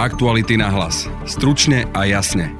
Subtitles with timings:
[0.00, 1.12] Aktuality na hlas.
[1.28, 2.56] Stručne a jasne.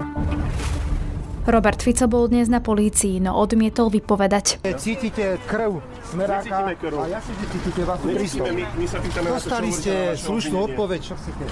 [1.49, 4.61] Robert Fico bol dnes na polícii, no odmietol vypovedať.
[4.77, 5.81] Cítite krv
[6.13, 7.01] smeráka krv.
[7.01, 8.45] a ja si cítite čo
[9.25, 11.45] Dostali ste slušnú odpoveď, čo chcete?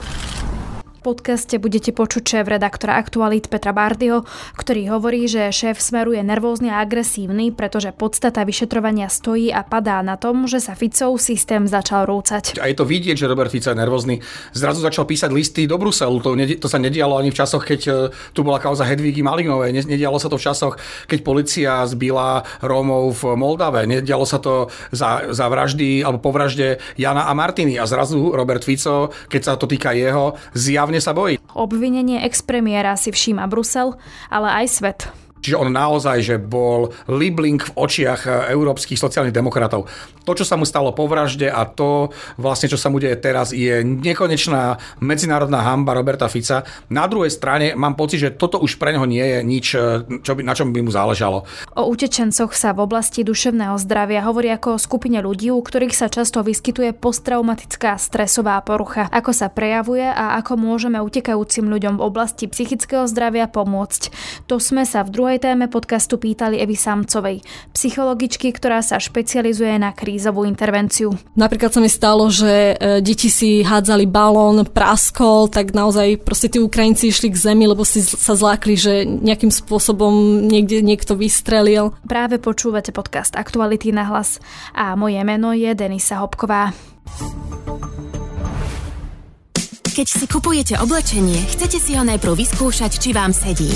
[0.98, 4.26] Podcaste budete počuť šéf redaktora Aktualit Petra Bardyho,
[4.58, 10.02] ktorý hovorí, že šéf Smeru je nervózny a agresívny, pretože podstata vyšetrovania stojí a padá
[10.02, 12.58] na tom, že sa Ficov systém začal rúcať.
[12.58, 14.18] A je to vidieť, že Robert Fico je nervózny.
[14.50, 16.18] Zrazu začal písať listy do Bruselu.
[16.18, 17.92] To, to sa nedialo ani v časoch, keď e,
[18.34, 19.70] tu bola kauza Hedvíky Malinovej.
[19.70, 20.75] Ne- Nedialo sa to v časoch,
[21.06, 23.86] keď policia zbila Rómov v Moldave.
[23.86, 27.78] Nedialo sa to za, za vraždy alebo po vražde Jana a Martiny.
[27.78, 30.34] A zrazu Robert Fico, keď sa to týka jeho,
[30.88, 31.36] zjavne sa bojí.
[31.52, 34.00] Obvinenie expremiéra si všíma Brusel,
[34.33, 35.00] ale aj svet.
[35.42, 39.86] Čiže on naozaj, že bol libling v očiach e, európskych sociálnych demokratov.
[40.27, 43.55] To, čo sa mu stalo po vražde a to, vlastne, čo sa mu deje teraz,
[43.55, 46.66] je nekonečná medzinárodná hamba Roberta Fica.
[46.92, 50.33] Na druhej strane mám pocit, že toto už pre neho nie je nič, e, čo
[50.36, 51.48] by, na čom by mu záležalo.
[51.78, 56.11] O utečencoch sa v oblasti duševného zdravia hovorí ako o skupine ľudí, u ktorých sa
[56.11, 59.08] často vyskytuje posttraumatická stresová porucha.
[59.08, 64.12] Ako sa prejavuje a ako môžeme utekajúcim ľuďom v oblasti psychického zdravia pomôcť.
[64.48, 67.45] To sme sa v druhej téme podcastu pýtali Evy Samcovej,
[67.77, 71.12] psychologičky, ktorá sa špecializuje na krízovú intervenciu.
[71.37, 76.57] Napríklad sa mi stalo, že e, deti si hádzali balón, praskol, tak naozaj proste tí
[76.57, 81.92] Ukrajinci išli k zemi, lebo si sa zlákli, že nejakým spôsobom niekde niekto vystrelil.
[82.09, 84.41] Práve počúvate podcast Aktuality na hlas
[84.73, 86.73] a moje meno je Denisa Hopková.
[89.98, 93.67] Keď si kupujete oblečenie, chcete si ho najprv vyskúšať, či vám sedí.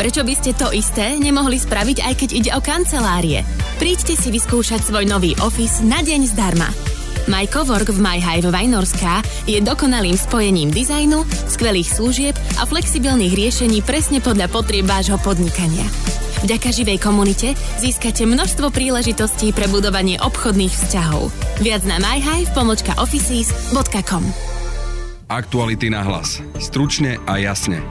[0.00, 3.44] Prečo by ste to isté nemohli spraviť, aj keď ide o kancelárie?
[3.76, 6.72] Príďte si vyskúšať svoj nový office na deň zdarma.
[7.28, 11.20] My Cowork v MyHive Vajnorská je dokonalým spojením dizajnu,
[11.52, 15.84] skvelých služieb a flexibilných riešení presne podľa potrieb vášho podnikania.
[16.48, 21.28] Vďaka živej komunite získate množstvo príležitostí pre budovanie obchodných vzťahov.
[21.60, 24.24] Viac na myhive.offices.com
[25.28, 26.40] Aktuality na hlas.
[26.56, 27.84] Stručne a jasne.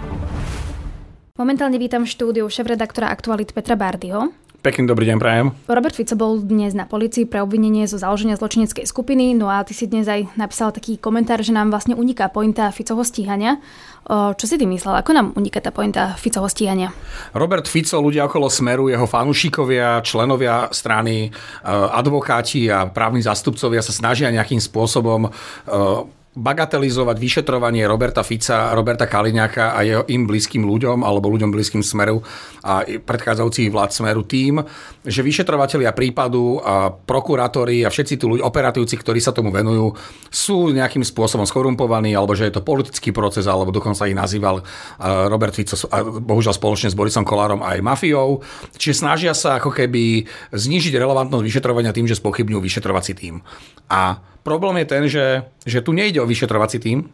[1.40, 4.36] Momentálne vítam v štúdiu šéf-redaktora Aktualit Petra Bardyho.
[4.60, 5.48] Pekný dobrý deň prajem.
[5.72, 9.72] Robert Fico bol dnes na policii pre obvinenie zo založenia zločineckej skupiny, no a ty
[9.72, 13.56] si dnes aj napísal taký komentár, že nám vlastne uniká pointa Ficovho stíhania.
[14.04, 15.00] Čo si ty myslel?
[15.00, 16.92] Ako nám uniká tá pointa Ficovho stíhania?
[17.32, 23.96] Robert Fico, ľudia okolo Smeru, jeho fanúšikovia, členovia strany, eh, advokáti a právni zastupcovia sa
[23.96, 31.04] snažia nejakým spôsobom eh, bagatelizovať vyšetrovanie Roberta Fica, Roberta Kaliňáka a jeho im blízkym ľuďom
[31.04, 32.24] alebo ľuďom blízkym Smeru
[32.64, 34.64] a predchádzajúcich vlád Smeru tým,
[35.04, 39.92] že vyšetrovatelia prípadu a prokurátori a všetci tí ľudia, operatívci, ktorí sa tomu venujú,
[40.32, 45.28] sú nejakým spôsobom skorumpovaní alebo že je to politický proces alebo dokonca ich nazýval eh,
[45.28, 45.76] Robert Fico
[46.24, 48.40] bohužiaľ spoločne s Borisom Kolárom aj mafiou.
[48.80, 50.24] Čiže snažia sa ako keby
[50.56, 53.44] znížiť relevantnosť vyšetrovania tým, že spochybňujú vyšetrovací tým.
[53.92, 57.06] A problém je ten, že, že tu nejde o vyšetrovací tým,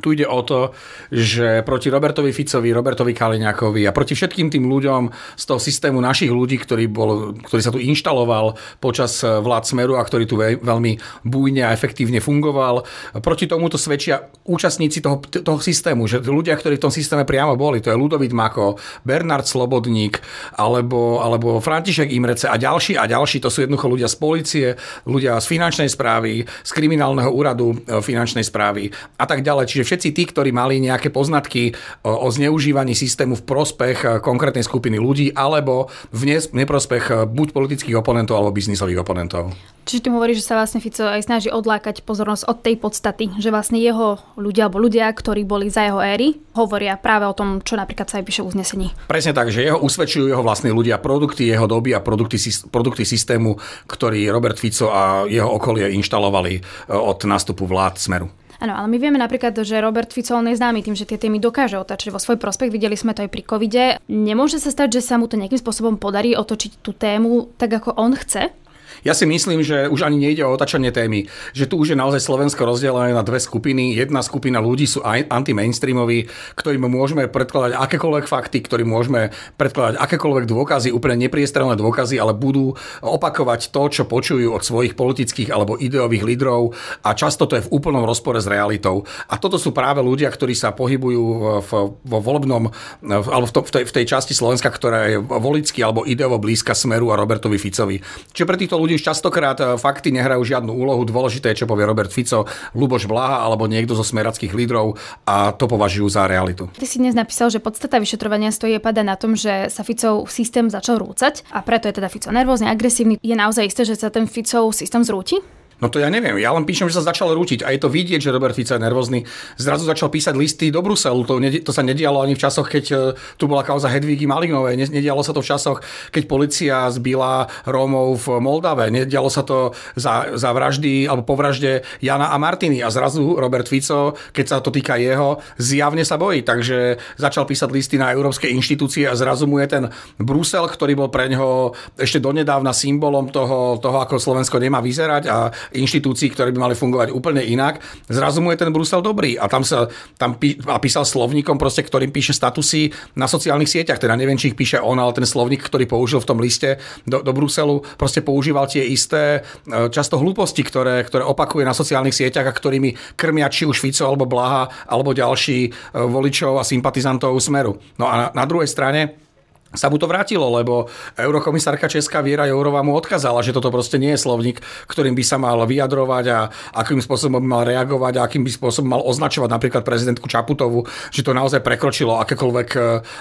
[0.00, 0.72] tu ide o to,
[1.12, 6.32] že proti Robertovi Ficovi, Robertovi Kaliňákovi a proti všetkým tým ľuďom z toho systému našich
[6.32, 10.96] ľudí, ktorý, bol, ktorý sa tu inštaloval počas vlád Smeru a ktorý tu ve- veľmi
[11.28, 12.88] bujne a efektívne fungoval,
[13.20, 17.84] proti tomuto svedčia účastníci toho, toho systému, že ľudia, ktorí v tom systéme priamo boli,
[17.84, 20.24] to je Ludovít Mako, Bernard Slobodník
[20.56, 24.66] alebo, alebo František Imrece a ďalší a ďalší, to sú jednoducho ľudia z policie,
[25.04, 28.88] ľudia z finančnej správy, z kriminálneho úradu e, finančnej správy
[29.18, 29.68] a tak ďalej.
[29.68, 34.64] Čiže všetci tí, ktorí mali nejaké poznatky o, o zneužívaní systému v prospech e, konkrétnej
[34.64, 39.52] skupiny ľudí alebo v neprospech e, buď politických oponentov alebo biznisových oponentov.
[39.82, 43.50] Čiže ty hovoríš, že sa vlastne Fico aj snaží odlákať pozornosť od tej podstaty, že
[43.50, 47.74] vlastne jeho ľudia alebo ľudia, ktorí boli za jeho éry, hovoria práve o tom, čo
[47.74, 48.86] napríklad sa aj píše v uznesení.
[49.10, 52.38] Presne tak, že jeho usvedčujú jeho vlastní ľudia, produkty jeho doby a produkty,
[52.70, 53.58] produkty systému,
[53.90, 56.60] ktorý Robert Fico a jeho okolie inštalovali e,
[56.94, 58.30] od nástupu vlád Smeru.
[58.62, 61.42] Áno, ale my vieme napríklad, že Robert Fico on je známy tým, že tie témy
[61.42, 62.70] dokáže otačiť vo svoj prospech.
[62.70, 63.84] Videli sme to aj pri covide.
[64.06, 67.98] Nemôže sa stať, že sa mu to nejakým spôsobom podarí otočiť tú tému tak, ako
[67.98, 68.54] on chce?
[69.02, 72.22] Ja si myslím, že už ani nejde o otačanie témy, že tu už je naozaj
[72.22, 73.98] Slovensko rozdelené na dve skupiny.
[73.98, 80.94] Jedna skupina ľudí sú anti-mainstreamoví, ktorým môžeme predkladať akékoľvek fakty, ktorým môžeme predkladať akékoľvek dôkazy,
[80.94, 86.70] úplne nepriestrelné dôkazy, ale budú opakovať to, čo počujú od svojich politických alebo ideových lídrov
[87.02, 89.02] a často to je v úplnom rozpore s realitou.
[89.26, 91.24] A toto sú práve ľudia, ktorí sa pohybujú
[91.66, 92.70] v, vo volebnom,
[93.02, 96.72] alebo v, to, v, tej, v tej časti Slovenska, ktorá je volicky alebo ideovo blízka
[96.72, 97.98] Smeru a Robertovi Ficovi.
[98.30, 101.02] Čiže pre týchto ľudí už častokrát e, fakty nehrajú žiadnu úlohu.
[101.06, 102.44] Dôležité je, čo povie Robert Fico,
[102.76, 106.68] Luboš Blaha alebo niekto zo smerackých lídrov a to považujú za realitu.
[106.76, 110.68] Ty si dnes napísal, že podstata vyšetrovania stojí pada na tom, že sa Ficov systém
[110.68, 113.20] začal rúcať a preto je teda Fico nervózny, agresívny.
[113.20, 115.61] Je naozaj isté, že sa ten Ficov systém zrúti?
[115.82, 118.22] No to ja neviem, ja len píšem, že sa začal rútiť a je to vidieť,
[118.22, 119.26] že Robert Fico je nervózny.
[119.58, 122.96] Zrazu začal písať listy do Bruselu, to, to sa nedialo ani v časoch, keď e,
[123.34, 125.82] tu bola kauza Hedvíky Malinovej, nedialo sa to v časoch,
[126.14, 131.82] keď policia zbila Rómov v Moldave, nedialo sa to za, za vraždy alebo po vražde
[131.98, 132.78] Jana a Martiny.
[132.78, 137.68] A zrazu Robert Fico, keď sa to týka jeho, zjavne sa bojí, takže začal písať
[137.74, 139.84] listy na európske inštitúcie a zrazu mu je ten
[140.22, 145.50] Brusel, ktorý bol pre ňoho ešte donedávna symbolom toho, toho ako Slovensko nemá vyzerať a
[145.74, 147.80] inštitúcií, ktoré by mali fungovať úplne inak.
[148.06, 151.82] Zrazu mu je ten Brusel dobrý a tam sa tam pí, a písal slovníkom, proste,
[151.82, 153.98] ktorým píše statusy na sociálnych sieťach.
[153.98, 156.78] Teda neviem, či ich píše on, ale ten slovník, ktorý použil v tom liste
[157.08, 162.14] do, do Bruselu, proste používal tie isté e, často hlúposti, ktoré, ktoré opakuje na sociálnych
[162.14, 167.34] sieťach a ktorými krmia či už Fico alebo Blaha alebo ďalší e, voličov a sympatizantov
[167.40, 167.80] Smeru.
[167.96, 169.31] No a na, na druhej strane
[169.72, 174.12] sa mu to vrátilo, lebo eurokomisárka Česká Viera Jourová mu odkázala, že toto proste nie
[174.14, 176.38] je slovník, ktorým by sa mal vyjadrovať a
[176.76, 181.24] akým spôsobom by mal reagovať a akým by spôsobom mal označovať napríklad prezidentku Čaputovu, že
[181.24, 182.70] to naozaj prekročilo akékoľvek,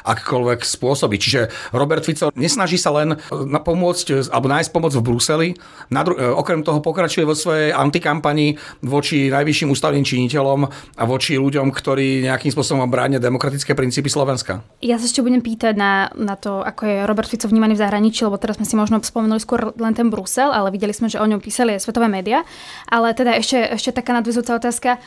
[0.03, 1.15] akékoľvek spôsoby.
[1.18, 5.50] Čiže Robert Fico nesnaží sa len pomôcť alebo nájsť pomoc v Bruseli,
[5.88, 10.59] dru- okrem toho pokračuje vo svojej antikampani voči najvyšším ústavným činiteľom
[10.97, 14.65] a voči ľuďom, ktorí nejakým spôsobom bránia demokratické princípy Slovenska.
[14.83, 18.26] Ja sa ešte budem pýtať na, na to, ako je Robert Fico vnímaný v zahraničí,
[18.26, 21.30] lebo teraz sme si možno spomenuli skôr len ten Brusel, ale videli sme, že o
[21.30, 22.42] ňom písali aj svetové médiá.
[22.90, 24.98] Ale teda ešte, ešte taká nadvezujúca otázka.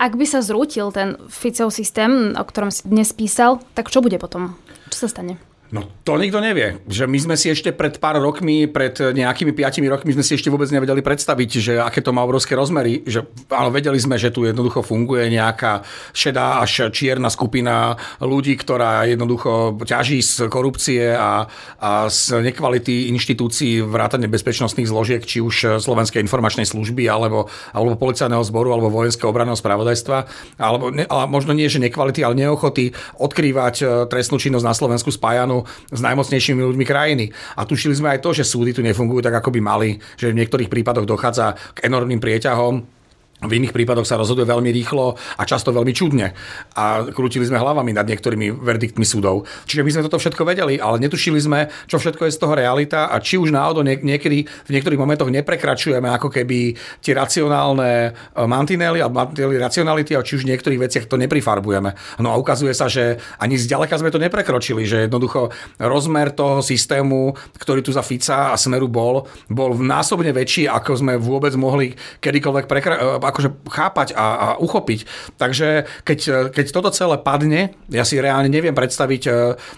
[0.00, 4.16] Ak by sa zrútil ten Ficov systém, o ktorom si dnes písal, tak čo bude
[4.16, 4.56] potom?
[4.88, 5.49] Čo sa stane?
[5.70, 6.82] No to nikto nevie.
[6.90, 10.50] Že my sme si ešte pred pár rokmi, pred nejakými piatimi rokmi sme si ešte
[10.50, 13.06] vôbec nevedeli predstaviť, že aké to má obrovské rozmery.
[13.06, 19.06] Že, áno, vedeli sme, že tu jednoducho funguje nejaká šedá až čierna skupina ľudí, ktorá
[19.06, 21.46] jednoducho ťaží z korupcie a,
[21.78, 28.42] a z nekvality inštitúcií vrátane bezpečnostných zložiek, či už Slovenskej informačnej služby, alebo, alebo policajného
[28.42, 30.18] zboru, alebo vojenského obranného spravodajstva.
[30.58, 32.90] Alebo, ale možno nie, že nekvality, ale neochoty
[33.22, 37.32] odkrývať e, trestnú činnosť na Slovensku spájanú s najmocnejšími ľuďmi krajiny.
[37.56, 39.90] A tušili sme aj to, že súdy tu nefungujú tak, ako by mali,
[40.20, 42.99] že v niektorých prípadoch dochádza k enormným prieťahom
[43.40, 46.36] v iných prípadoch sa rozhoduje veľmi rýchlo a často veľmi čudne.
[46.76, 49.48] A krútili sme hlavami nad niektorými verdiktmi súdov.
[49.64, 53.08] Čiže my sme toto všetko vedeli, ale netušili sme, čo všetko je z toho realita
[53.08, 59.00] a či už náhodou niekedy v niektorých momentoch neprekračujeme ako keby tie racionálne e, mantinely
[59.00, 62.20] a mantinely racionality a či už v niektorých veciach to neprifarbujeme.
[62.20, 65.48] No a ukazuje sa, že ani zďaleka sme to neprekročili, že jednoducho
[65.80, 71.16] rozmer toho systému, ktorý tu za Fica a Smeru bol, bol násobne väčší, ako sme
[71.16, 75.06] vôbec mohli kedykoľvek prekračovať akože chápať a, a uchopiť.
[75.38, 79.30] Takže keď, keď toto celé padne, ja si reálne neviem predstaviť, e,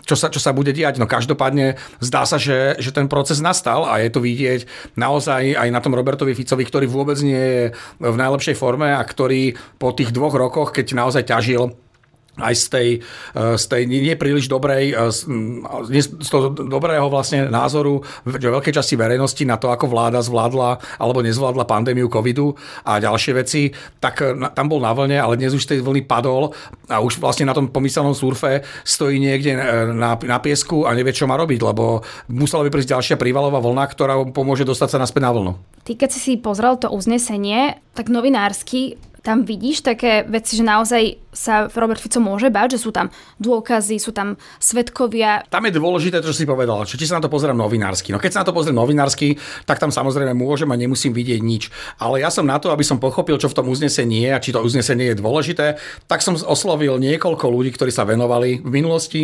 [0.08, 0.98] čo sa, čo sa bude diať.
[0.98, 4.66] No každopádne zdá sa, že, že ten proces nastal a je to vidieť
[4.96, 7.62] naozaj aj na tom Robertovi Ficovi, ktorý vôbec nie je
[8.00, 11.72] v najlepšej forme a ktorý po tých dvoch rokoch, keď naozaj ťažil
[12.40, 15.12] aj z tej, eh, z tej nie príliš dobrej, eh,
[15.92, 21.20] z toho dobrého vlastne názoru v veľkej časti verejnosti na to, ako vláda zvládla alebo
[21.20, 22.56] nezvládla pandémiu covidu
[22.88, 23.68] a ďalšie veci,
[24.00, 26.56] tak eh, tam bol na vlne, ale dnes už z tej vlny padol
[26.88, 29.52] a už vlastne na tom pomyselnom surfe stojí niekde
[29.92, 32.00] na, na piesku a nevie, čo má robiť, lebo
[32.32, 35.52] musela by prísť ďalšia prívalová vlna, ktorá pomôže dostať sa naspäť na vlnu.
[35.84, 41.30] Ty, keď si si pozrel to uznesenie, tak novinársky tam vidíš také veci, že naozaj
[41.30, 45.46] sa Robert Fico môže bať, že sú tam dôkazy, sú tam svetkovia.
[45.46, 48.10] Tam je dôležité, čo si povedal, či sa na to pozriem novinársky.
[48.10, 51.70] No keď sa na to pozriem novinársky, tak tam samozrejme môžem a nemusím vidieť nič.
[52.02, 54.50] Ale ja som na to, aby som pochopil, čo v tom uznesení je a či
[54.50, 55.78] to uznesenie je dôležité,
[56.10, 59.22] tak som oslovil niekoľko ľudí, ktorí sa venovali v minulosti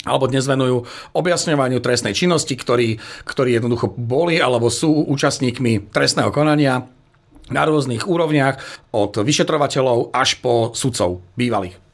[0.00, 2.96] alebo dnes venujú objasňovaniu trestnej činnosti, ktorí,
[3.28, 6.88] ktorí jednoducho boli alebo sú účastníkmi trestného konania
[7.50, 8.62] na rôznych úrovniach,
[8.94, 11.89] od vyšetrovateľov až po sudcov bývalých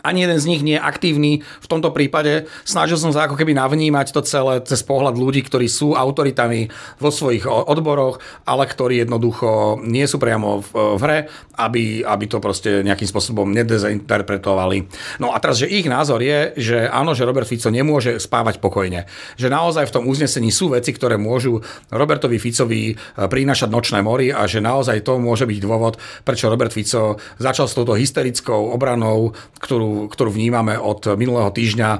[0.00, 2.48] ani jeden z nich nie je aktívny v tomto prípade.
[2.64, 7.10] Snažil som sa ako keby navnímať to celé cez pohľad ľudí, ktorí sú autoritami vo
[7.12, 11.18] svojich odboroch, ale ktorí jednoducho nie sú priamo v, v hre,
[11.60, 14.88] aby, aby to proste nejakým spôsobom nedezinterpretovali.
[15.20, 19.04] No a teraz, že ich názor je, že áno, že Robert Fico nemôže spávať pokojne.
[19.36, 21.60] Že naozaj v tom uznesení sú veci, ktoré môžu
[21.92, 26.72] Robertovi Ficovi e, prinášať nočné mori a že naozaj to môže byť dôvod, prečo Robert
[26.72, 31.90] Fico začal s touto hysterickou obranou, ktorú ktorú, vnímame od minulého týždňa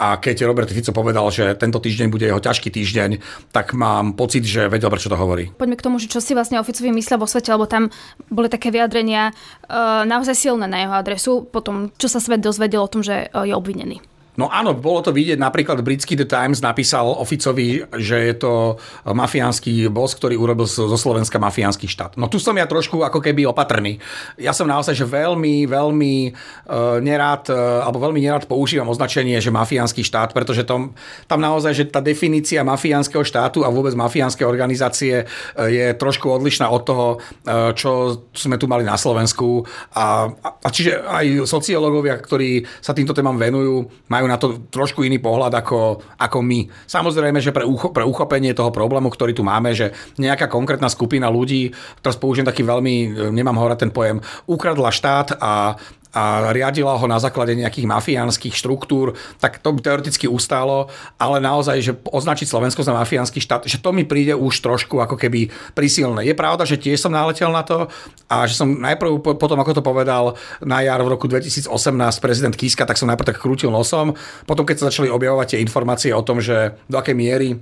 [0.00, 3.20] a keď Robert Fico povedal, že tento týždeň bude jeho ťažký týždeň,
[3.52, 5.52] tak mám pocit, že vedel, prečo to hovorí.
[5.52, 7.92] Poďme k tomu, že čo si vlastne o Ficovi myslia vo svete, lebo tam
[8.32, 12.88] boli také vyjadrenia uh, naozaj silné na jeho adresu, potom čo sa svet dozvedel o
[12.88, 14.00] tom, že uh, je obvinený.
[14.40, 19.92] No áno, bolo to vidieť, napríklad britský The Times napísal Oficovi, že je to mafiánsky
[19.92, 22.16] boss, ktorý urobil zo Slovenska mafiánsky štát.
[22.16, 24.00] No tu som ja trošku ako keby opatrný.
[24.40, 29.52] Ja som naozaj, že veľmi, veľmi uh, nerád, uh, alebo veľmi nerád používam označenie, že
[29.52, 30.96] mafiánsky štát, pretože tom,
[31.28, 36.64] tam naozaj, že tá definícia mafiánskeho štátu a vôbec mafiánskej organizácie uh, je trošku odlišná
[36.72, 39.68] od toho, uh, čo sme tu mali na Slovensku.
[39.92, 45.18] A, a čiže aj sociológovia, ktorí sa týmto témam venujú, majú na to trošku iný
[45.18, 46.70] pohľad ako, ako my.
[46.86, 49.90] Samozrejme, že pre, ucho, pre uchopenie toho problému, ktorý tu máme, že
[50.22, 55.74] nejaká konkrétna skupina ľudí, teraz použijem taký veľmi, nemám hovoriť ten pojem, ukradla štát a
[56.10, 61.76] a riadila ho na základe nejakých mafiánskych štruktúr, tak to by teoreticky ustálo, ale naozaj,
[61.78, 66.26] že označiť Slovensko za mafiánsky štát, že to mi príde už trošku ako keby prísilné.
[66.26, 67.86] Je pravda, že tiež som naletel na to
[68.26, 71.70] a že som najprv potom, ako to povedal na jar v roku 2018
[72.18, 74.18] prezident Kiska, tak som najprv tak krútil nosom.
[74.44, 77.54] Potom, keď sa začali objavovať tie informácie o tom, že do akej miery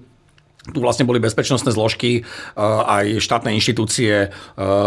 [0.73, 4.31] tu vlastne boli bezpečnostné zložky, eh, aj štátne inštitúcie eh,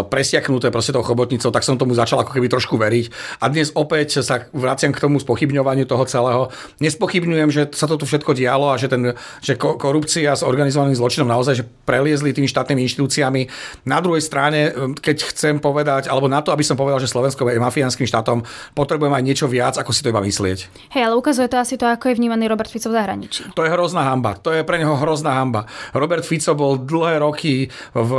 [0.05, 3.05] presiaknuté proste tou chobotnicou, tak som tomu začal ako keby trošku veriť.
[3.41, 6.53] A dnes opäť sa vraciam k tomu spochybňovaniu toho celého.
[6.83, 11.29] Nespochybňujem, že sa to tu všetko dialo a že, ten, že korupcia s organizovaným zločinom
[11.29, 13.41] naozaj že preliezli tými štátnymi inštitúciami.
[13.89, 17.49] Na druhej strane, eh, keď chcem povedať, alebo na to, aby som povedal, že Slovensko
[17.49, 18.45] je mafiánskym štátom,
[18.77, 20.91] potrebujem aj niečo viac, ako si to iba myslieť.
[20.93, 23.51] Hej, ale ukazuje to asi to, ako je vnímaný Robert Fico v zahraničí.
[23.57, 24.37] To je hrozná hamba.
[24.39, 25.70] To je pre neho hrozná hamba.
[25.93, 28.11] Robert Fico bol dlhé roky v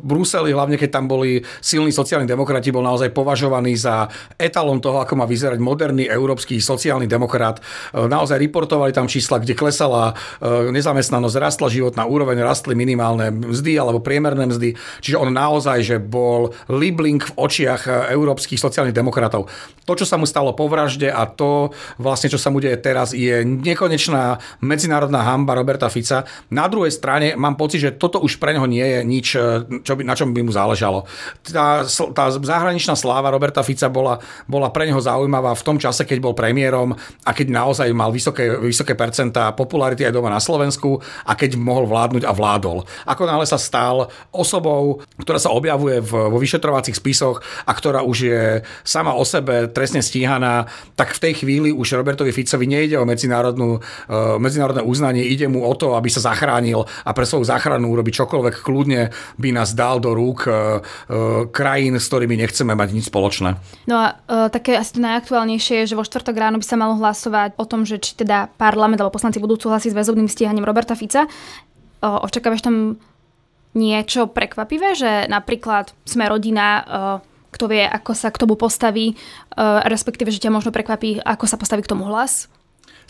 [0.00, 5.14] Bruseli, hlavne keď tam boli silní sociálni demokrati, bol naozaj považovaný za etalon toho, ako
[5.18, 7.60] má vyzerať moderný európsky sociálny demokrat.
[7.60, 13.76] E, naozaj reportovali tam čísla, kde klesala e, nezamestnanosť, rastla životná úroveň, rastli minimálne mzdy
[13.76, 14.74] alebo priemerné mzdy.
[15.04, 19.46] Čiže on naozaj, že bol libling v očiach európskych sociálnych demokratov.
[19.86, 23.10] To, čo sa mu stalo po vražde a to vlastne, čo sa mu deje teraz,
[23.10, 26.24] je nekonečná medzinárodná hamba Roberta Fica.
[26.52, 29.94] Na druhej strane mám pocit, že toto už pre neho nie je nič, e, čo
[29.94, 31.06] by, na čom by mu záležalo.
[31.46, 34.18] Tá, tá zahraničná sláva Roberta Fica bola,
[34.50, 36.90] bola pre neho zaujímavá v tom čase, keď bol premiérom
[37.22, 41.86] a keď naozaj mal vysoké, vysoké percentá popularity aj doma na Slovensku a keď mohol
[41.86, 42.82] vládnuť a vládol.
[43.06, 48.18] Ako náhle sa stal osobou, ktorá sa objavuje v, vo vyšetrovacích spisoch a ktorá už
[48.18, 48.42] je
[48.82, 50.66] sama o sebe trestne stíhaná,
[50.98, 55.62] tak v tej chvíli už Robertovi Ficovi nejde o medzinárodnú, uh, medzinárodné uznanie, ide mu
[55.62, 59.98] o to, aby sa zachránil a pre svoju záchranu urobiť čokoľvek, kľudne by nás dal
[59.98, 60.56] do rúk e, e,
[61.50, 63.56] krajín, s ktorými nechceme mať nič spoločné.
[63.88, 66.96] No a e, také asi to najaktuálnejšie je, že vo štvrtok ráno by sa malo
[67.00, 70.94] hlasovať o tom, že či teda parlament alebo poslanci budú súhlasiť s väzobným stíhaním Roberta
[70.94, 71.26] Fica.
[72.00, 72.96] Očakávaš tam
[73.76, 76.80] niečo prekvapivé, že napríklad sme rodina,
[77.52, 79.20] kto vie, ako sa k tomu postaví,
[79.84, 82.48] respektíve, že ťa možno prekvapí, ako sa postaví k tomu hlas?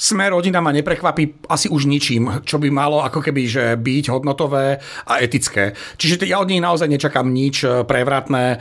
[0.01, 4.81] Smer rodina ma neprekvapí asi už ničím, čo by malo ako keby že byť hodnotové
[5.05, 5.77] a etické.
[6.01, 8.59] Čiže ja od nich naozaj nečakám nič e, prevratné, e,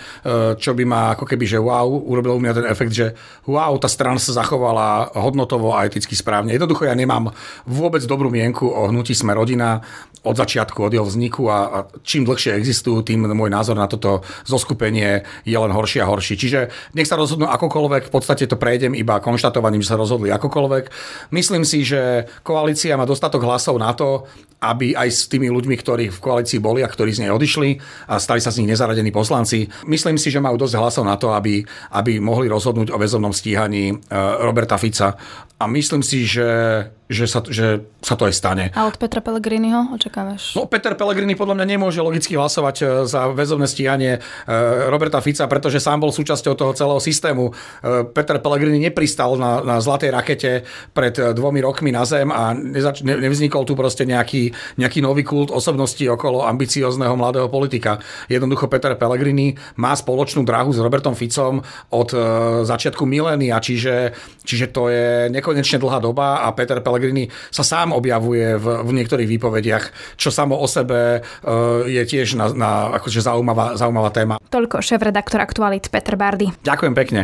[0.59, 3.15] čo by ma ako keby, že wow, urobilo u mňa ten efekt, že
[3.47, 6.51] wow, tá strana sa zachovala hodnotovo a eticky správne.
[6.51, 7.31] Jednoducho ja nemám
[7.63, 9.79] vôbec dobrú mienku o hnutí Smer rodina
[10.23, 14.19] od začiatku, od jeho vzniku a, a čím dlhšie existujú, tým môj názor na toto
[14.43, 16.35] zoskupenie je len horší a horší.
[16.35, 20.85] Čiže nech sa rozhodnú akokoľvek, v podstate to prejdem iba konštatovaním, že sa rozhodli akokoľvek.
[21.29, 24.25] Myslím si, že koalícia má dostatok hlasov na to,
[24.59, 27.79] aby aj s tými ľuďmi, ktorí v koalícii boli a ktorí z nej odišli
[28.11, 31.31] a stali sa z nich nezaradení poslanci, myslím si, že majú dosť hlasov na to,
[31.31, 31.63] aby,
[31.95, 33.95] aby mohli rozhodnúť o väzobnom stíhaní e,
[34.43, 35.15] Roberta Fica.
[35.59, 36.47] A myslím si, že
[37.09, 38.65] že sa, že sa to aj stane.
[38.77, 40.53] A od Petra Pellegriniho očakávaš?
[40.53, 44.53] No, Peter Pellegrini podľa mňa nemôže logicky hlasovať e, za väzobné stíhanie e,
[44.93, 47.49] Roberta Fica, pretože sám bol súčasťou toho celého systému.
[47.49, 47.53] E,
[48.13, 53.17] Peter Pellegrini nepristal na, na zlatej rakete pred dvomi rokmi na zem a nezač- ne,
[53.17, 57.97] nevznikol tu proste nejaký, nejaký nový kult osobnosti okolo ambiciozného mladého politika.
[58.29, 62.09] Jednoducho Peter Pellegrini má spoločnú dráhu s Robertom Ficom od
[62.69, 64.13] začiatku milénia, čiže,
[64.45, 69.25] čiže to je nekonečne dlhá doba a Peter Pellegrini sa sám objavuje v, v niektorých
[69.25, 72.69] výpovediach, čo samo o sebe uh, je tiež na, na
[73.01, 74.35] akože zaujímavá, zaujímavá téma.
[74.53, 76.53] Toľko šéf-redaktor Aktualit Petr Bardy.
[76.61, 77.21] Ďakujem pekne.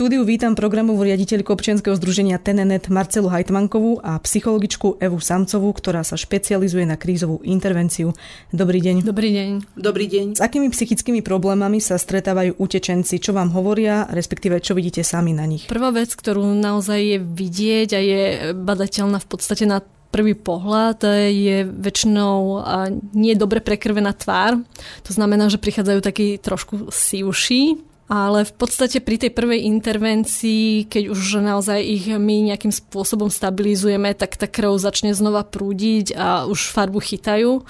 [0.00, 6.16] Štúdiu vítam programovú riaditeľku občianskeho združenia Tenenet Marcelu Hajtmankovú a psychologičku Evu Samcovú, ktorá sa
[6.16, 8.16] špecializuje na krízovú intervenciu.
[8.48, 9.04] Dobrý deň.
[9.04, 9.76] Dobrý deň.
[9.76, 10.26] Dobrý deň.
[10.30, 13.20] S akými psychickými problémami sa stretávajú utečenci?
[13.20, 15.68] Čo vám hovoria, respektíve čo vidíte sami na nich?
[15.68, 18.22] Prvá vec, ktorú naozaj je vidieť a je
[18.56, 22.64] badateľná v podstate na prvý pohľad je väčšinou
[23.12, 24.64] nie dobre prekrvená tvár.
[25.04, 31.14] To znamená, že prichádzajú takí trošku sivší, ale v podstate pri tej prvej intervencii, keď
[31.14, 36.74] už naozaj ich my nejakým spôsobom stabilizujeme, tak tá krv začne znova prúdiť a už
[36.74, 37.62] farbu chytajú.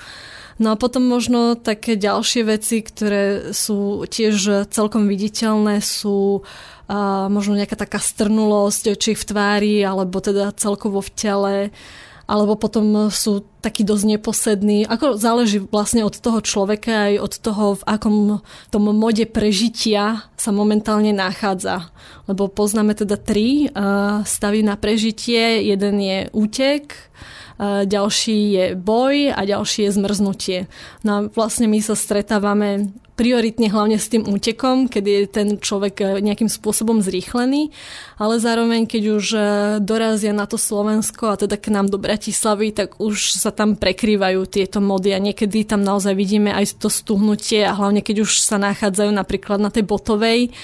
[0.61, 6.41] No a potom možno také ďalšie veci, ktoré sú tiež celkom viditeľné, sú
[6.91, 11.55] a možno nejaká taká strnulosť, či v tvári, alebo teda celkovo v tele
[12.31, 14.87] alebo potom sú takí dosť neposední.
[14.87, 18.17] Ako záleží vlastne od toho človeka aj od toho, v akom
[18.71, 21.91] tom mode prežitia sa momentálne nachádza.
[22.31, 23.67] Lebo poznáme teda tri
[24.23, 25.67] stavy na prežitie.
[25.67, 27.11] Jeden je útek,
[27.85, 30.59] ďalší je boj a ďalší je zmrznutie.
[31.05, 32.89] No a vlastne my sa stretávame
[33.21, 37.69] prioritne hlavne s tým útekom, keď je ten človek e, nejakým spôsobom zrýchlený,
[38.17, 39.41] ale zároveň, keď už e,
[39.85, 44.49] dorazia na to Slovensko a teda k nám do Bratislavy, tak už sa tam prekrývajú
[44.49, 48.57] tieto mody a niekedy tam naozaj vidíme aj to stuhnutie a hlavne keď už sa
[48.57, 50.57] nachádzajú napríklad na tej botovej,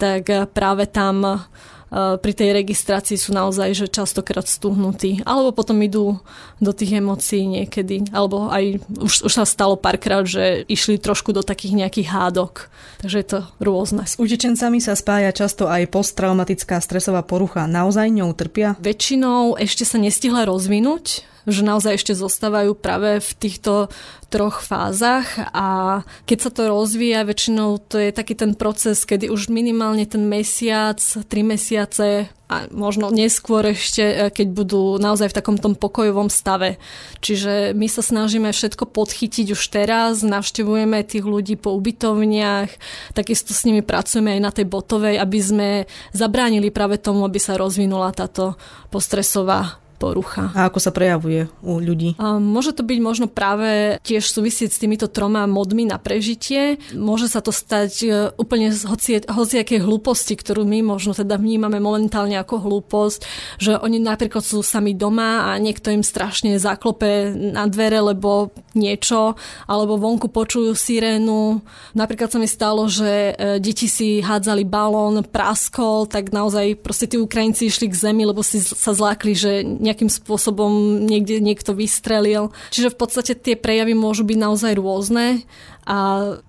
[0.00, 1.44] tak e, práve tam
[1.92, 5.24] pri tej registrácii sú naozaj že častokrát stuhnutí.
[5.24, 6.20] Alebo potom idú
[6.60, 8.12] do tých emócií niekedy.
[8.12, 12.68] Alebo aj už, už sa stalo párkrát, že išli trošku do takých nejakých hádok.
[13.00, 14.04] Takže je to rôzne.
[14.04, 17.64] S utečencami sa spája často aj posttraumatická stresová porucha.
[17.64, 18.76] Naozaj ňou trpia?
[18.82, 23.88] Väčšinou ešte sa nestihla rozvinúť že naozaj ešte zostávajú práve v týchto
[24.28, 25.24] troch fázach
[25.56, 30.28] a keď sa to rozvíja, väčšinou to je taký ten proces, kedy už minimálne ten
[30.28, 31.00] mesiac,
[31.32, 36.76] tri mesiace a možno neskôr ešte, e, keď budú naozaj v takom tom pokojovom stave.
[37.24, 42.68] Čiže my sa snažíme všetko podchytiť už teraz, navštevujeme tých ľudí po ubytovniach,
[43.16, 45.68] takisto s nimi pracujeme aj na tej botovej, aby sme
[46.12, 48.60] zabránili práve tomu, aby sa rozvinula táto
[48.92, 50.54] postresová porucha.
[50.54, 52.14] A ako sa prejavuje u ľudí?
[52.22, 56.78] A môže to byť možno práve tiež súvisieť s týmito troma modmi na prežitie.
[56.94, 61.82] Môže sa to stať e, úplne z hoci, hociakej hlúposti, ktorú my možno teda vnímame
[61.82, 63.20] momentálne ako hlúposť,
[63.58, 69.34] že oni napríklad sú sami doma a niekto im strašne zaklope na dvere, lebo niečo,
[69.66, 71.58] alebo vonku počujú sirénu.
[71.98, 77.16] Napríklad sa mi stalo, že e, deti si hádzali balón, praskol, tak naozaj proste tí
[77.18, 82.52] Ukrajinci išli k zemi, lebo si sa zlákli, že nejakým spôsobom niekde niekto vystrelil.
[82.68, 85.48] Čiže v podstate tie prejavy môžu byť naozaj rôzne
[85.88, 85.96] a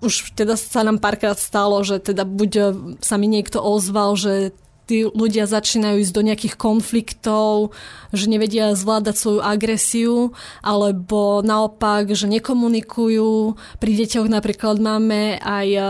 [0.04, 2.52] už teda sa nám párkrát stalo, že teda buď
[3.00, 4.52] sa mi niekto ozval, že
[4.90, 7.78] tí ľudia začínajú ísť do nejakých konfliktov,
[8.10, 10.34] že nevedia zvládať svoju agresiu,
[10.66, 13.54] alebo naopak, že nekomunikujú.
[13.78, 15.82] Pri deťoch napríklad máme aj e,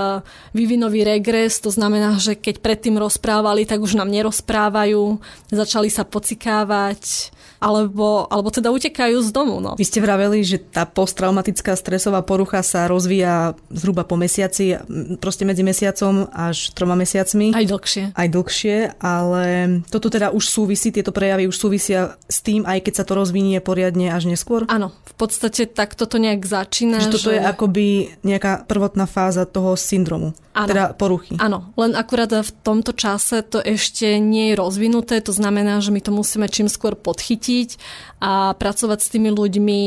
[0.51, 7.31] vývinový regres, to znamená, že keď predtým rozprávali, tak už nám nerozprávajú, začali sa pocikávať
[7.59, 9.59] alebo, alebo teda utekajú z domu.
[9.59, 9.75] No.
[9.75, 14.79] Vy ste vraveli, že tá posttraumatická stresová porucha sa rozvíja zhruba po mesiaci,
[15.19, 17.51] proste medzi mesiacom až troma mesiacmi.
[17.51, 18.15] Aj dlhšie.
[18.15, 22.93] Aj dlhšie, ale toto teda už súvisí, tieto prejavy už súvisia s tým, aj keď
[22.97, 24.65] sa to rozvinie poriadne až neskôr?
[24.65, 26.97] Áno, v podstate tak toto nejak začína.
[26.97, 27.37] Že toto že...
[27.37, 27.85] je akoby
[28.25, 30.33] nejaká prvotná fáza toho syndromu.
[30.57, 30.67] Áno.
[30.67, 31.39] Teda poruchy.
[31.39, 36.01] Áno, len akurát v tomto čase to ešte nie je rozvinuté, to znamená, že my
[36.03, 37.79] to musíme čím skôr podchytiť
[38.19, 39.81] a pracovať s tými ľuďmi,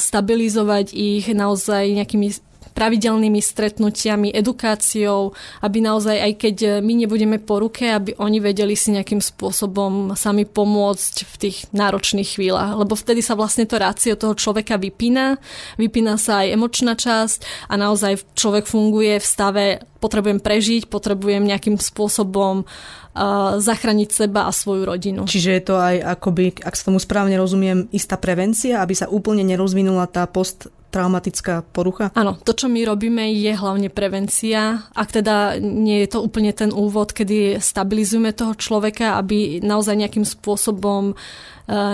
[0.00, 2.49] stabilizovať ich naozaj nejakými
[2.80, 8.96] pravidelnými stretnutiami, edukáciou, aby naozaj, aj keď my nebudeme po ruke, aby oni vedeli si
[8.96, 12.80] nejakým spôsobom sami pomôcť v tých náročných chvíľach.
[12.80, 15.36] Lebo vtedy sa vlastne to rácio toho človeka vypína,
[15.76, 19.64] vypína sa aj emočná časť a naozaj človek funguje v stave
[20.00, 25.28] potrebujem prežiť, potrebujem nejakým spôsobom uh, zachrániť seba a svoju rodinu.
[25.28, 29.44] Čiže je to aj akoby, ak sa tomu správne rozumiem, istá prevencia, aby sa úplne
[29.44, 32.10] nerozvinula tá post traumatická porucha?
[32.18, 34.90] Áno, to, čo my robíme, je hlavne prevencia.
[34.92, 40.26] Ak teda nie je to úplne ten úvod, kedy stabilizujeme toho človeka, aby naozaj nejakým
[40.26, 41.14] spôsobom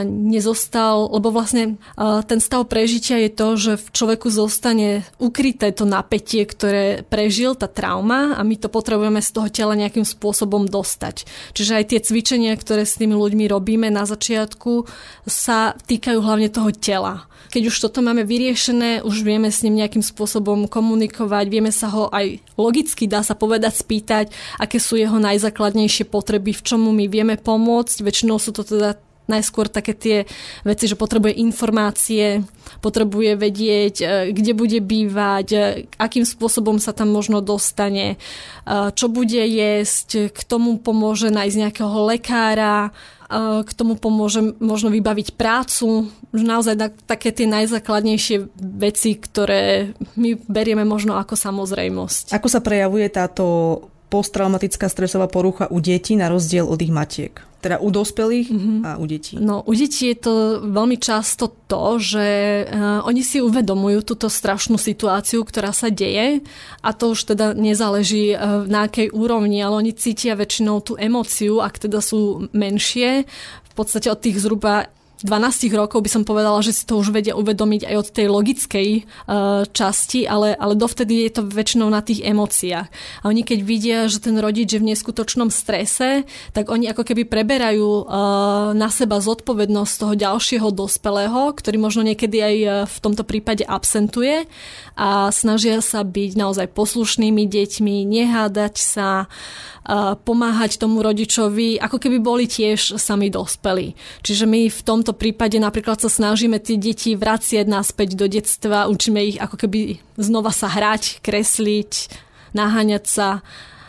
[0.09, 1.77] nezostal, lebo vlastne
[2.25, 7.69] ten stav prežitia je to, že v človeku zostane ukryté to napätie, ktoré prežil, tá
[7.69, 11.29] trauma a my to potrebujeme z toho tela nejakým spôsobom dostať.
[11.53, 14.89] Čiže aj tie cvičenia, ktoré s tými ľuďmi robíme na začiatku,
[15.29, 17.29] sa týkajú hlavne toho tela.
[17.47, 22.11] Keď už toto máme vyriešené, už vieme s ním nejakým spôsobom komunikovať, vieme sa ho
[22.11, 27.39] aj logicky, dá sa povedať, spýtať, aké sú jeho najzákladnejšie potreby, v čomu my vieme
[27.39, 28.03] pomôcť.
[28.03, 30.17] Väčšinou sú to teda najskôr také tie
[30.62, 32.47] veci, že potrebuje informácie,
[32.81, 35.59] potrebuje vedieť, e, kde bude bývať, e,
[35.99, 38.17] akým spôsobom sa tam možno dostane, e,
[38.95, 42.95] čo bude jesť, k tomu pomôže nájsť nejakého lekára,
[43.67, 51.19] k tomu pomôže možno vybaviť prácu, naozaj také tie najzákladnejšie veci, ktoré my berieme možno
[51.19, 52.31] ako samozrejmosť.
[52.31, 53.45] Ako sa prejavuje táto
[54.15, 57.43] posttraumatická stresová porucha u detí na rozdiel od ich matiek?
[57.67, 58.79] Teda u dospelých mm-hmm.
[58.87, 59.35] a u detí.
[59.43, 62.27] No, u detí je to veľmi často to, že
[62.63, 66.47] uh, oni si uvedomujú túto strašnú situáciu, ktorá sa deje
[66.79, 71.59] a to už teda nezáleží uh, na akej úrovni, ale oni cítia väčšinou tú emóciu,
[71.59, 73.27] ak teda sú menšie,
[73.67, 74.87] v podstate od tých zhruba
[75.25, 78.89] 12 rokov by som povedala, že si to už vedia uvedomiť aj od tej logickej
[79.01, 82.89] uh, časti, ale, ale dovtedy je to väčšinou na tých emóciách.
[82.89, 87.25] A oni keď vidia, že ten rodič je v neskutočnom strese, tak oni ako keby
[87.25, 93.25] preberajú uh, na seba zodpovednosť toho ďalšieho dospelého, ktorý možno niekedy aj uh, v tomto
[93.25, 94.45] prípade absentuje
[95.01, 99.29] a snažia sa byť naozaj poslušnými deťmi, nehádať sa,
[100.27, 103.95] pomáhať tomu rodičovi, ako keby boli tiež sami dospelí.
[104.27, 109.23] Čiže my v tomto prípade napríklad sa snažíme tie deti vraciať naspäť do detstva, učíme
[109.23, 112.11] ich ako keby znova sa hrať, kresliť,
[112.51, 113.47] naháňať sa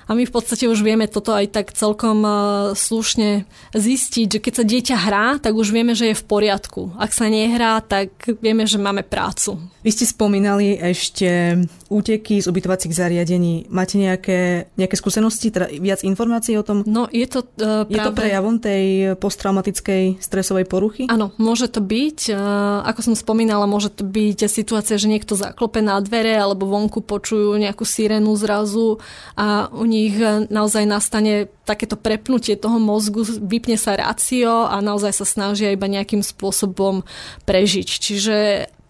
[0.07, 2.31] a my v podstate už vieme toto aj tak celkom e,
[2.73, 3.43] slušne
[3.75, 6.95] zistiť, že keď sa dieťa hrá, tak už vieme, že je v poriadku.
[6.95, 9.59] Ak sa nehrá, tak vieme, že máme prácu.
[9.83, 13.67] Vy ste spomínali ešte úteky z ubytovacích zariadení.
[13.71, 16.83] Máte nejaké, nejaké skúsenosti, teda viac informácií o tom?
[16.83, 17.95] No, je to uh, práve...
[17.95, 21.07] Je to prejavom tej posttraumatickej stresovej poruchy?
[21.07, 22.19] Áno, môže to byť.
[22.31, 27.03] Uh, ako som spomínala, môže to byť situácia, že niekto zaklope na dvere alebo vonku
[27.03, 28.99] počujú nejakú sirénu zrazu
[29.39, 30.15] a u nich
[30.53, 36.21] naozaj nastane takéto prepnutie toho mozgu, vypne sa rácio a naozaj sa snažia iba nejakým
[36.21, 37.01] spôsobom
[37.49, 37.87] prežiť.
[37.89, 38.37] Čiže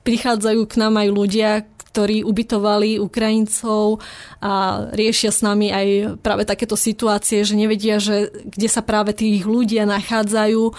[0.04, 1.52] prichádzajú k nám aj ľudia,
[1.98, 4.06] ktorí ubytovali Ukrajincov
[4.38, 9.50] a riešia s nami aj práve takéto situácie, že nevedia, že kde sa práve tých
[9.50, 10.64] ľudia nachádzajú.
[10.70, 10.74] E,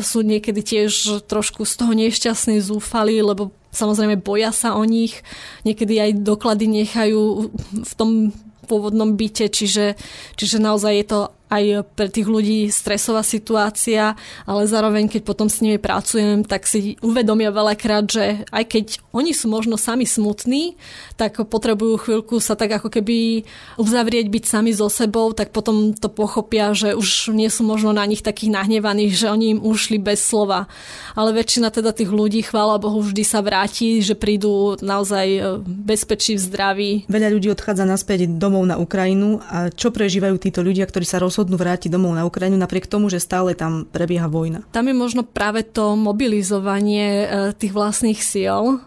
[0.00, 5.20] sú niekedy tiež trošku z toho nešťastní, zúfali, lebo samozrejme boja sa o nich.
[5.68, 7.52] Niekedy aj doklady nechajú
[7.84, 8.32] v tom
[8.64, 9.94] pôvodnom byte, čiže,
[10.34, 11.20] čiže naozaj je to
[11.52, 14.16] aj pre tých ľudí stresová situácia,
[14.48, 19.36] ale zároveň, keď potom s nimi pracujem, tak si uvedomia veľakrát, že aj keď oni
[19.36, 20.74] sú možno sami smutní,
[21.14, 23.46] tak potrebujú chvíľku sa tak ako keby
[23.78, 28.02] uzavrieť, byť sami so sebou, tak potom to pochopia, že už nie sú možno na
[28.08, 30.66] nich takých nahnevaných, že oni im ušli bez slova.
[31.14, 36.34] Ale väčšina teda tých ľudí, chvála Bohu, vždy sa vráti, že prídu naozaj e, bezpečí
[36.34, 36.90] v zdraví.
[37.06, 41.33] Veľa ľudí odchádza naspäť domov na Ukrajinu a čo prežívajú títo ľudia, ktorí sa rozhodujú
[41.34, 44.62] rozhodnú vrátiť domov na Ukrajinu napriek tomu, že stále tam prebieha vojna.
[44.70, 47.26] Tam je možno práve to mobilizovanie e,
[47.58, 48.78] tých vlastných síl.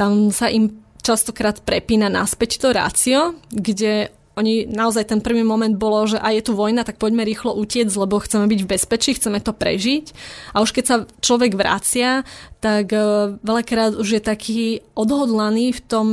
[0.00, 4.08] Tam sa im častokrát prepína naspäť to rácio, kde
[4.40, 7.92] oni naozaj ten prvý moment bolo, že a je tu vojna, tak poďme rýchlo utiec,
[7.92, 10.16] lebo chceme byť v bezpečí, chceme to prežiť.
[10.56, 12.24] A už keď sa človek vracia,
[12.64, 14.62] tak e, veľakrát už je taký
[14.96, 16.06] odhodlaný v tom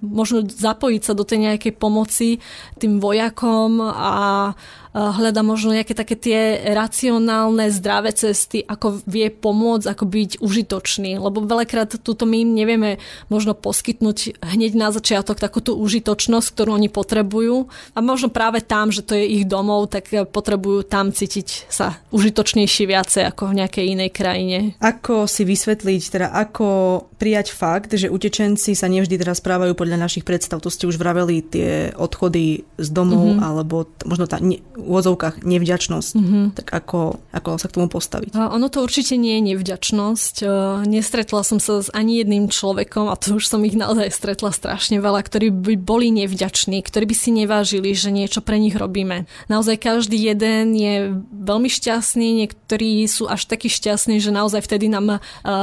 [0.00, 2.40] možno zapojiť sa do tej nejakej pomoci
[2.80, 4.56] tým vojakom a
[4.94, 11.18] hľada možno nejaké také tie racionálne, zdravé cesty, ako vie pomôcť, ako byť užitočný.
[11.18, 16.86] Lebo veľakrát túto my im nevieme možno poskytnúť hneď na začiatok takúto užitočnosť, ktorú oni
[16.86, 17.66] potrebujú.
[17.92, 22.86] A možno práve tam, že to je ich domov, tak potrebujú tam cítiť sa užitočnejšie
[22.86, 24.58] viacej ako v nejakej inej krajine.
[24.78, 26.66] Ako si vysvetliť, teda ako
[27.18, 30.62] prijať fakt, že utečenci sa nevždy teraz správajú podľa našich predstav.
[30.62, 33.42] To ste už vraveli, tie odchody z domov, mm-hmm.
[33.42, 36.12] alebo t- možno tá ne- úvodzovkách nevďačnosť.
[36.14, 36.44] Mm-hmm.
[36.60, 38.36] Tak ako, ako sa k tomu postaviť?
[38.36, 40.34] A ono to určite nie je nevďačnosť.
[40.44, 40.46] E,
[40.84, 45.00] nestretla som sa s ani jedným človekom, a to už som ich naozaj stretla strašne
[45.00, 49.24] veľa, ktorí by boli nevďační, ktorí by si nevážili, že niečo pre nich robíme.
[49.48, 55.16] Naozaj každý jeden je veľmi šťastný, niektorí sú až takí šťastní, že naozaj vtedy nám
[55.16, 55.18] e,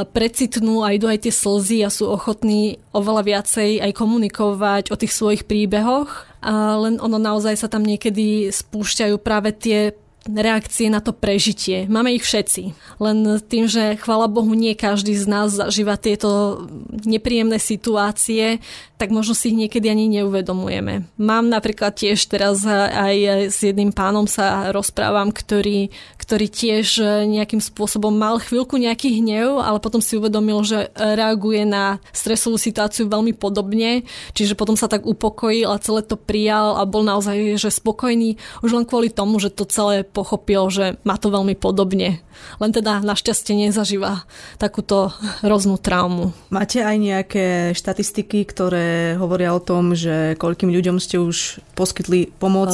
[0.09, 5.13] precitnú a idú aj tie slzy a sú ochotní oveľa viacej aj komunikovať o tých
[5.13, 9.93] svojich príbehoch len ono naozaj sa tam niekedy spúšťajú práve tie
[10.29, 11.89] reakcie na to prežitie.
[11.89, 12.77] Máme ich všetci.
[13.01, 16.61] Len tým, že chvala Bohu nie každý z nás zažíva tieto
[16.93, 18.61] nepríjemné situácie,
[19.01, 21.09] tak možno si ich niekedy ani neuvedomujeme.
[21.17, 25.89] Mám napríklad tiež teraz aj s jedným pánom sa rozprávam, ktorý,
[26.21, 31.97] ktorý tiež nejakým spôsobom mal chvíľku nejaký hnev, ale potom si uvedomil, že reaguje na
[32.13, 34.05] stresovú situáciu veľmi podobne,
[34.37, 38.69] čiže potom sa tak upokojil a celé to prijal a bol naozaj že spokojný už
[38.69, 42.19] len kvôli tomu, že to celé pochopil, že má to veľmi podobne.
[42.57, 44.27] Len teda našťastie nezažíva
[44.59, 45.13] takúto
[45.45, 46.33] roznú traumu.
[46.51, 52.73] Máte aj nejaké štatistiky, ktoré hovoria o tom, že koľkým ľuďom ste už poskytli pomoc?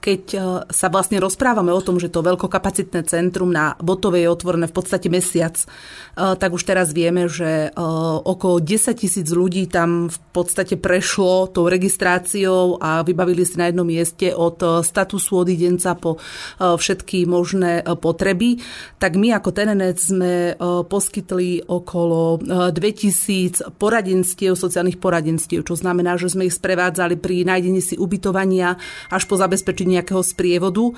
[0.00, 0.22] Keď
[0.70, 5.06] sa vlastne rozprávame o tom, že to veľkokapacitné centrum na Botovej je otvorené v podstate
[5.12, 5.54] mesiac,
[6.16, 7.70] tak už teraz vieme, že
[8.24, 13.84] okolo 10 tisíc ľudí tam v podstate prešlo tou registráciou a vybavili si na jednom
[13.84, 16.16] mieste od statusu odidenca po
[16.60, 18.60] všetky možné potreby.
[18.96, 20.56] Tak my ako Tenenet sme
[20.88, 22.40] poskytli okolo
[22.72, 28.80] 2000 poradenstiev, sociálnych poradenstiev, čo znamená, že sme ich sprevádzali pri nájdení si ubytovania
[29.12, 30.96] až po zabezpečení nejakého sprievodu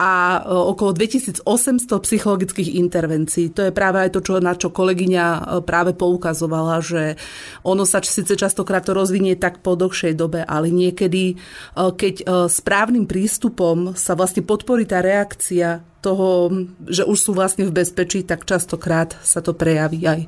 [0.00, 1.44] a okolo 2800
[1.86, 3.52] psychologických intervencií.
[3.54, 7.14] To je práve aj to, čo, na čo kolegyňa práve poukazovala, že
[7.62, 11.38] ono sa síce častokrát to rozvinie tak po dlhšej dobe, ale niekedy,
[11.76, 16.50] keď správnym prístupom sa vlastne podporí tá reakcia toho,
[16.90, 20.20] že už sú vlastne v bezpečí, tak častokrát sa to prejaví aj.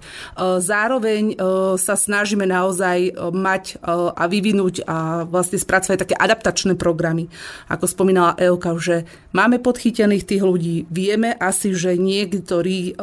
[0.63, 1.35] Zároveň
[1.75, 3.83] sa snažíme naozaj mať
[4.15, 7.27] a vyvinúť a vlastne spracovať také adaptačné programy.
[7.67, 9.03] Ako spomínala Elka, že
[9.35, 12.95] máme podchytených tých ľudí, vieme asi, že niektorí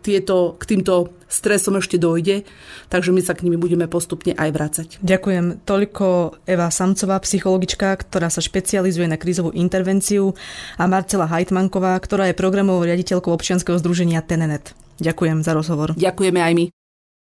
[0.00, 2.46] tieto, k týmto stresom ešte dojde,
[2.86, 4.88] takže my sa k nimi budeme postupne aj vrácať.
[5.02, 5.66] Ďakujem.
[5.66, 10.38] Toľko Eva Samcová, psychologička, ktorá sa špecializuje na krízovú intervenciu
[10.78, 14.78] a Marcela Hajtmanková, ktorá je programovou riaditeľkou občianskeho združenia Tenenet.
[15.02, 15.98] Ďakujem za rozhovor.
[15.98, 16.66] Ďakujeme aj my.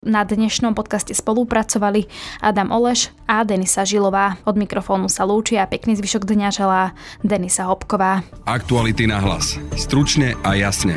[0.01, 2.09] Na dnešnom podcaste spolupracovali
[2.41, 4.41] Adam Oleš a Denisa Žilová.
[4.49, 8.25] Od mikrofónu sa lúči a pekný zvyšok dňa želá Denisa Hopková.
[8.49, 9.61] Aktuality na hlas.
[9.77, 10.97] Stručne a jasne.